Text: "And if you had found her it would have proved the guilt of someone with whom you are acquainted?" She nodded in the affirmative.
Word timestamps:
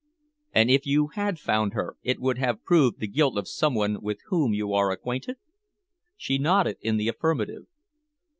"And 0.51 0.71
if 0.71 0.87
you 0.87 1.09
had 1.09 1.37
found 1.37 1.73
her 1.75 1.95
it 2.01 2.19
would 2.19 2.39
have 2.39 2.63
proved 2.63 2.99
the 2.99 3.05
guilt 3.07 3.37
of 3.37 3.47
someone 3.47 4.01
with 4.01 4.17
whom 4.29 4.51
you 4.51 4.73
are 4.73 4.89
acquainted?" 4.89 5.35
She 6.17 6.39
nodded 6.39 6.77
in 6.81 6.97
the 6.97 7.07
affirmative. 7.07 7.67